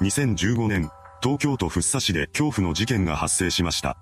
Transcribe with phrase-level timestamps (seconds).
[0.00, 0.90] 2015年、
[1.22, 3.96] 東京都福生市で恐怖の事件が発生しました。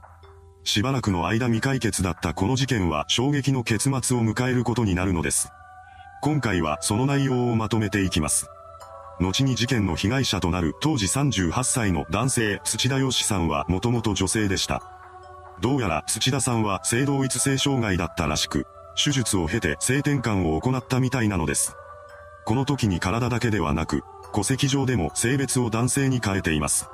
[0.65, 5.51] しばらくの間未解決だったこの事件は衝撃の結末を迎えることになるのです。
[6.21, 8.49] 今回はその内容をまとめていきます。
[9.21, 14.83] 後に事件の被害者となる当時38歳の男性土田義さんはもともと女性でした。
[15.61, 18.67] どうやら土田さんは性同一性障害だったらしく、
[18.97, 21.77] 手術を経て性転換を行ったみたいなのです。
[22.47, 24.03] この時に体だけではなく、
[24.35, 26.89] 戸籍上でも性別を男性に変えています。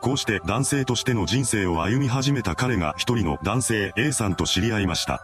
[0.00, 5.20] こうして男性としての人生を歩み始めた彼が一人の男性 A さんと知り合いました。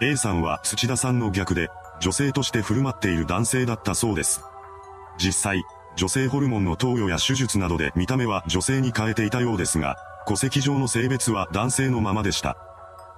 [0.00, 1.68] A さんは土田さんの逆で、
[2.00, 4.42] 女性として振る舞っている男性だったそうです。
[5.18, 5.62] 実際、
[5.96, 12.56] 女性ホルモンの投与や手術などで見た目は女性に変えていたようですが、戸籍上の性別は男性のままでした。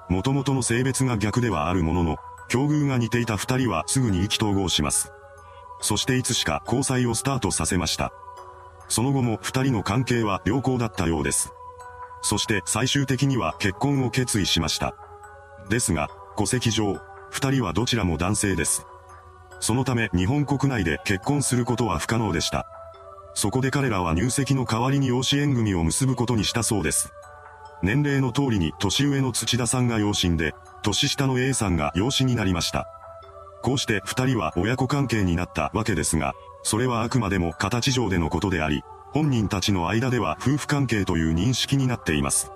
[0.08, 2.16] 元々の性別が逆ではあるものの、
[2.48, 5.12] 境遇が似ていた二人はすぐに意気投合します。
[5.82, 8.12] そしていつしか交際をスタートさせました。
[8.88, 11.52] その後も二人の関係は良好だったようです。
[12.22, 14.94] そして最終的には結婚を決意しました。
[15.68, 16.08] ですが、
[16.38, 18.86] 戸籍上、二人はどちらも男性です。
[19.60, 22.66] そのため日本国内で結婚することは不可能でした。
[23.34, 27.12] そこで彼らは入籍の代わりに養子縁組を結ぶことにしたそうです。
[27.82, 32.86] 年齢の通りに年上の土田さんが養親で、年下の A さんが養子になりました。
[33.62, 38.82] こうして二人は親子関係になったわけですが、それはあくまでも形上でのことであり、
[39.12, 42.50] 本人たちの間では夫婦関係という認識になっています。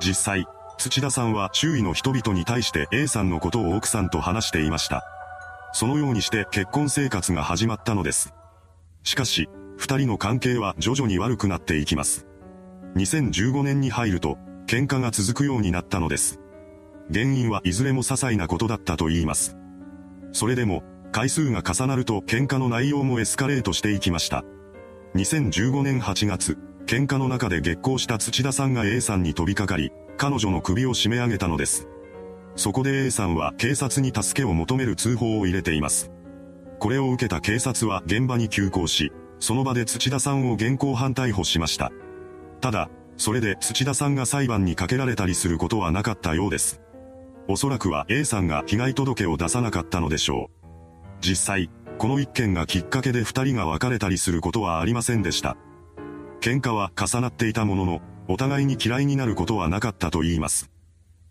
[0.00, 0.46] 実際、
[0.78, 5.04] 土田さんは周囲の人々に対して A さんのことを奥さんと話していました。
[5.72, 8.32] そのようにして結婚生活が始まったのです。
[9.02, 12.26] しかし、二人の関係は徐々に悪くなっていきます。
[12.96, 16.40] 2015年に入ると、喧嘩が続くようになったのです。
[17.12, 19.56] 原因はいずれも些細なことだったと言います。
[20.32, 24.44] それでも、回数が重なると喧嘩の内容もエスカレートしていきました。
[25.14, 31.88] 2015年8月、喧嘩の中で激高した土田さんが A さんに飛びかかり、彼女の首を絞め上げたのです。
[32.56, 36.10] そこで A さんは警察に助けを求める通報を入れています。
[36.78, 41.92] これを受けた警察は現場に急行し、その場で土田さんを現行犯逮捕しました。
[42.60, 46.80] ただ、それで土田さんが裁判にかけられたりすることはなかったようです。
[47.50, 50.68] おそらくは A さんが被害届を出さなかったのでしょう。
[51.22, 55.56] 実際、この一件がきっかけで二人が別れたりすることはありませんでした。
[56.40, 60.70] 喧嘩は重なっていたものの、お互いに嫌いになることはなかったと言います。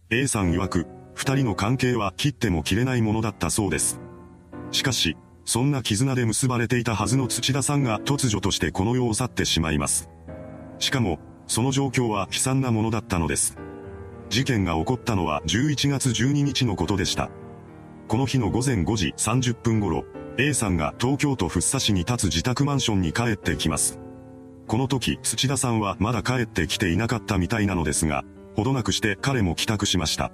[0.09, 3.99] A さん曰く、二人の関係は切っても切れないものだったそうです。
[4.71, 10.09] しかし、そんな絆で結ばれていたはずの土田さんが突如としてこの世を去ってしまいます。
[10.79, 13.57] しかも、その状況は悲惨なものだったのです。
[14.29, 17.29] 事件が起こったのは11月12日のことでした。
[18.07, 20.05] この日の午前5時30分頃、
[20.37, 23.99] A さんが東京都福生市に立つ自宅マンションに帰ってきます。
[24.67, 28.23] この時、土田さんはまだ帰ってきていなかったみたいなのですが、
[28.55, 30.31] ほどなくして彼も帰宅しました。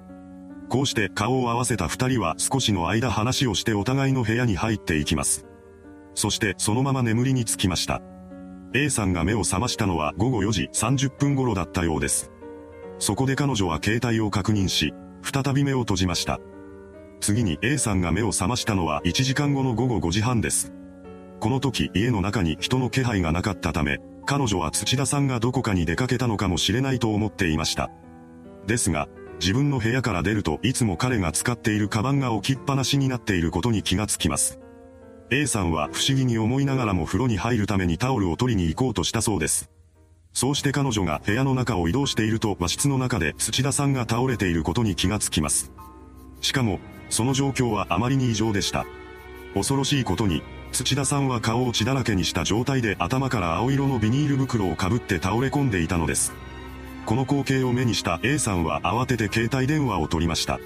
[0.68, 5.46] こうして顔を合わせた二人は少しの間話をしてお互いの部屋に入っていきます。
[6.14, 8.02] そしてそのまま眠りにつきました。
[8.72, 12.32] A さんが目を覚ましたのは午後4時30分頃だったようです。
[13.04, 16.40] そこで彼女は携帯を確認し、再び目を閉じました。
[17.20, 20.72] 次に A さんが目を覚ましたのは1時間後の午後5時半です。
[21.38, 27.90] この時家の中に人の気配がなかったため、彼女は土田さんがどこかに出かけたのかもしれないと思っていました。
[28.66, 29.06] ですが、
[29.38, 34.60] 自分の部屋から出るといつも彼が使っているカバンが置きっぱなしになっていることに気がつきます。
[35.30, 39.73] A さんは不思議に思いながらも風呂に入るためにタオルを取りに行こうとしたそうです。
[40.34, 45.70] そうして彼女が部屋の中を移動していると和室の中で土田さんが倒れていることに気がつきます。
[46.40, 48.84] しかも、その状況はあまりに異常でした。
[49.54, 50.42] 恐ろしいことに、
[50.72, 56.32] 土田さんは顔を血だらけにした状態で頭から青色のビニール袋をかぶって倒れ込んでいたのです。
[57.06, 60.58] この光景を目にした A さんは慌てて携帯電話を取りました。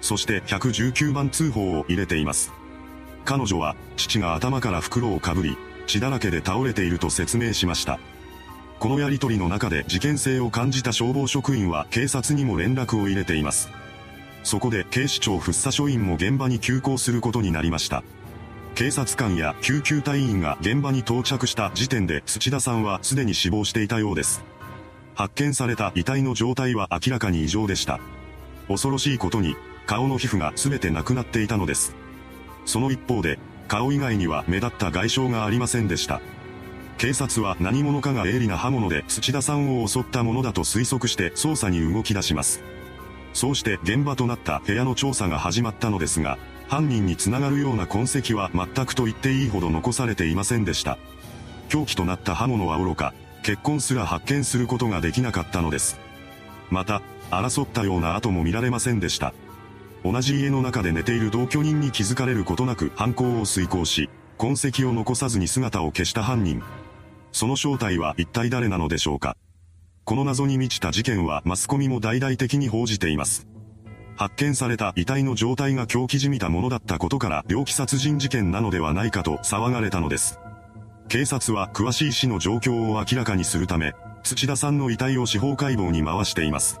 [0.00, 2.52] そして119番通報を入れています。
[3.26, 7.98] 彼女は、父が頭から袋をかぶり、血だらけで倒れていると説明しました。
[8.78, 13.70] このやりとりの中で事件性を感じた消防職員は警察にも連絡を入れています。
[14.42, 18.04] そこで警視庁福生署員も現場に急行することになりました。
[18.74, 24.44] 警察官や救急隊員が現場に到着した時点で土田さんはすでに死亡していたようです。
[25.14, 28.00] 発見された遺体の状態は明らかに異常でした。
[28.68, 29.56] 恐ろしいことに、
[29.86, 31.94] 顔の皮膚が全てなくなっていたのです。
[32.64, 33.38] その一方で、
[33.68, 36.20] 顔以外には目立った外傷がありませんでした。
[36.98, 42.62] 警察は何者かが鋭利な刃物で土田さんを襲ったものだと推測して捜査に動き出します。
[43.32, 46.38] そうして現場となった部屋の調査が始まったのですが、
[46.68, 50.98] 犯人につながるような痕跡は全くと言っていいほど残されていませんでした。
[51.68, 53.12] 凶器となった刃物は愚か、
[53.42, 55.98] 血痕すら発見することができなかったのです。
[56.70, 59.34] また、争ったような跡も見られませんでした。
[60.04, 64.08] 同じ家の中で寝ている同居人に気づかれることなく犯行を遂行し、
[64.38, 66.62] 痕跡を残さずに姿を消した犯人。
[67.34, 69.36] その正体は一体誰なのでしょうか
[70.04, 73.48] この謎に満ちた事件はマスコミも大々的に報じています。
[74.16, 80.38] 発見された遺体の状態が狂気じみたものだったことから猟奇殺人事件なのではないかと騒がれたのです。
[81.08, 86.80] 警察は詳しい死の状況を明らかにするため、土田さんの遺体を司法解剖に回しています。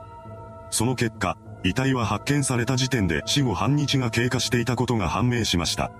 [0.70, 5.90] その結果、遺体は発見された時点で死後半日が経過していたことが判明しました。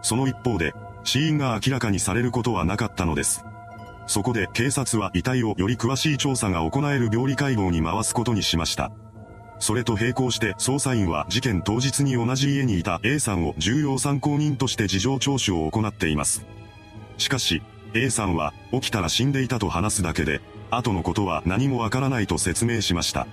[0.00, 0.72] その一方で、
[1.02, 3.44] 死因が明らかにされることはなかったのです。
[4.06, 8.92] そこで警察は遺体をより詳しい調査が行える病理解剖に回すことにしました。
[9.58, 16.44] それと並行して捜査員は事件当日に同じ家にいた A さんを重要参考人として事情聴取を行っています。
[17.16, 17.62] しかし、
[17.94, 20.40] A さんは起きたら死んでいたと話すだけで、
[20.70, 23.26] 後のことは何もわからないと説明しました。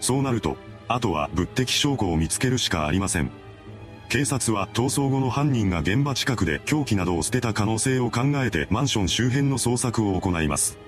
[0.00, 0.56] そうなると、
[0.88, 3.30] あとは物的証拠を見つけるしかありません。
[4.08, 10.78] 警察は逃走後の犯人が現場近くで凶器などを捨てた可能性を考えてマンション周辺の捜索を行います。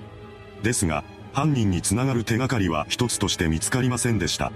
[0.62, 4.52] ですが、犯人につながる手がかりは一つとして見つかりませんでした。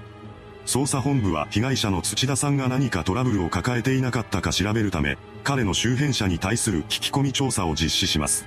[0.65, 8.47] 捜査本部は被害者の土田さんが何かトラブルを抱えていなかったか調べるため、彼の周辺者に対する聞き込み調査を実施します。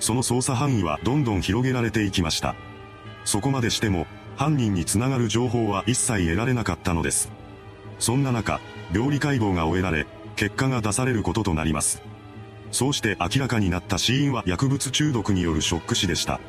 [0.00, 2.54] その捜査範囲はどんどん広げられていきました。
[3.26, 4.06] そこまでしても、
[4.36, 7.30] 犯人につながる情報は一切得られなかったのです。
[7.98, 8.60] そんな中、
[8.92, 10.06] 病理解剖が終えられ、
[10.36, 12.02] 結果が出されることとなります。
[12.70, 16.40] そうして明らかになった死因は薬物中毒によるショック死でした。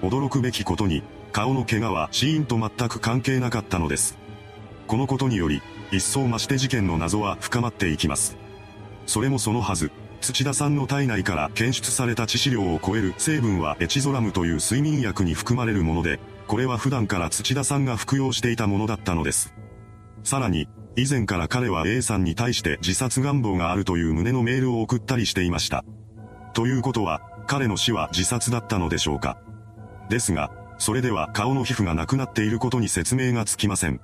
[0.00, 1.02] 驚くべきことに、
[1.32, 4.16] 顔の怪我は死因と全く関係なかったのです。
[4.86, 8.36] このことにより、一層増して事件の謎は深まっていきます。
[9.06, 9.90] それもそのはず、
[10.20, 19.52] 土田さんの体内から検出された致死量を超える成分はエチゾラムという睡眠薬に含まれるもので、これは普段から土田さんが服用していたものだったのです。
[20.26, 25.84] さらに、以前から彼は A さんに対して自殺願望があるという旨のメールを送ったりしていました。
[26.52, 29.38] ということは、彼の死は自殺だったのでしょうか。
[30.10, 34.00] ですが、それでは顔の皮膚がなくなっていることに説明がつきません。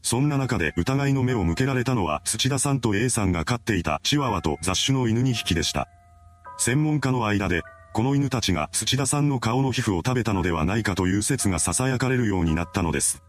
[0.00, 5.88] そんな中で疑いの目を向けられたのは土田さんと A さんが飼っていたチワワと雑種の犬2匹でした。
[6.56, 7.62] 専門家の間で、
[7.92, 13.24] この犬たちが土田さんの顔の皮膚を食べたのではないかという説が囁かれるようになったのです。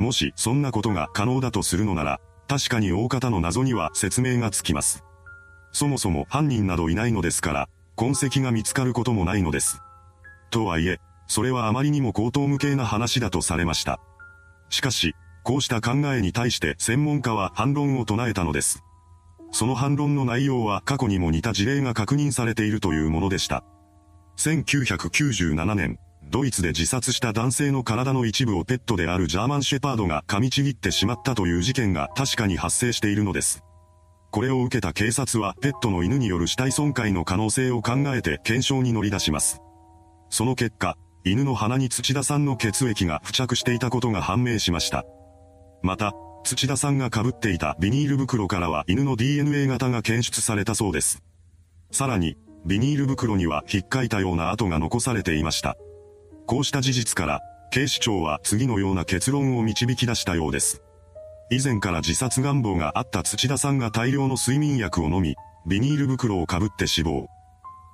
[0.00, 5.04] もしそんなことが可能だとするのなら、確かに大方の謎には説明がつきます。
[5.72, 9.80] そもそも犯人などいないのですから、痕跡が見つかることもないのです。
[10.50, 10.98] とはいえ、
[11.28, 14.00] それはあまりにも高等無形な話だとされました。
[14.70, 15.14] しかし、
[15.44, 18.82] こうした考えに対して専門家は反論を唱えたのです。
[19.52, 23.64] その反論の内容は過去にも似た事例が確認されているというものでした。
[24.38, 25.98] 1997年、
[26.30, 33.64] ドイツで自殺した男性の体の一部をペットであるジャーマンシェパードが噛みちぎってしまったという事件が確かに発生しているのです。
[34.30, 39.60] これを受けた警察はペットの犬による死体損壊の可能性を考えて検証に乗り出します。
[40.28, 45.04] その結果、犬の鼻に土田さんの血液が付着していたことが判明しました。
[45.82, 46.12] また、
[46.44, 51.24] 土田さんが被っていたビニール袋からは犬の DNA 型が検出されたそうです。
[51.90, 55.76] さらに、ビニール袋には引っかいたような跡が残されていました。
[56.50, 60.82] こうした事実から、警視庁は次のような結論を導き出したようです。
[61.48, 65.36] 以前から自殺願望があった土田さんが大量の睡眠薬を飲み、
[65.68, 67.28] ビニール袋をかぶって死亡。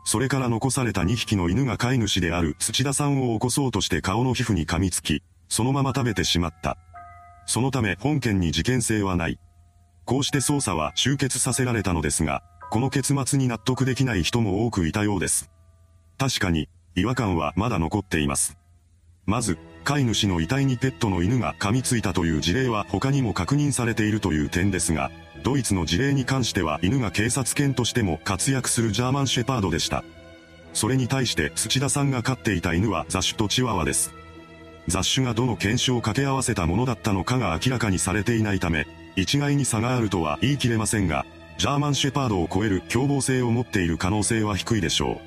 [0.06, 6.78] それから残された2匹の犬が飼い主である土田さんを起こそうとして顔の皮膚に噛みつき、そのまま食べてしまった。
[7.44, 9.38] そのため本件に事件性はない。
[10.06, 15.50] こうして捜査は終結させられたのですが、この結末に納得できない人も多くいたようです。
[16.16, 18.56] 確かに、違和感はまだ残っています。
[19.26, 25.10] まず、飼い主の遺体にペットの犬が噛みついたという事例は他にも確認されているという点ですが、
[25.44, 30.02] ドイツの事例に関しては犬が警察犬としても活躍するジャーマンシェパードでした。
[30.72, 34.12] それに対して土田さんが飼っていた犬は雑種とチワワです。
[34.88, 38.86] 雑種がどの犬種を掛け合わせたものだったのかが明らかにされていないため、
[39.16, 41.26] 一概に差があるとは言い切れませんが、
[41.58, 45.20] ジャーマンシェパードを超える凶暴性を持っている可能性は低いでしょ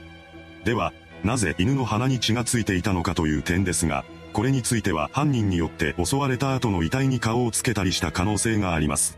[0.63, 0.65] う。
[0.65, 9.17] では、なぜ犬の鼻に血がついていたのかという点ですが、これについては犯人によって襲われた後の遺体に顔をつけたりした可能性があります。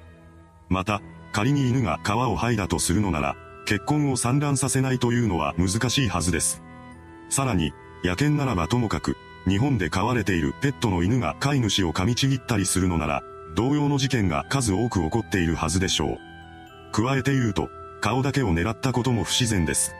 [0.70, 6.62] また、仮に犬が皮を剥いだとするのなら、血痕を散乱させないというのは難しいはずです。
[7.29, 9.15] さらに、野犬ならばともかく、
[9.48, 13.24] 日本で飼われているペットの犬が飼い主を噛みちぎったりするのなら、
[13.55, 16.17] 同様の事件が数多く起こっているはずでしょう。
[16.91, 17.70] 加えて言うと、
[18.01, 19.93] 顔だけを狙ったことも不自然です。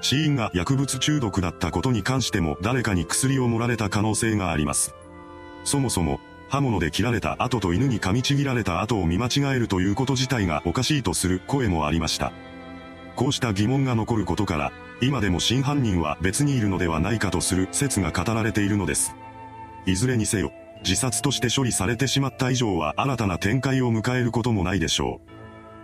[0.00, 4.94] 死因が薬物中毒だったことに関しても誰かに薬を盛られた可能性があります。
[5.64, 12.32] そもそも、刃物で切られた後と犬に噛みちぎられた後を見間違えるということ自体がおかしいとする声もありました。
[13.16, 19.16] こうした疑問が残ることから、今でも真犯人は別にいるのではないかとする説が語られているのです。
[19.86, 20.52] いずれにせよ、
[20.84, 25.20] 自殺として処理されてしまった以上は新たな展開を迎えることもないでしょ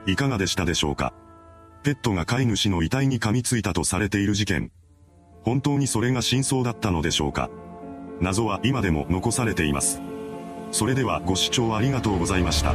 [0.07, 0.11] う。
[0.11, 1.13] いかがでしたでしょうか？
[1.83, 4.71] ペットが飼い主の遺体に噛みついたとされている事件。
[5.43, 7.51] 本当にそれが真相だったのでしょうか
[8.21, 10.01] 謎は今でも残されています。
[10.71, 12.75] それではご視聴ありがとうございました。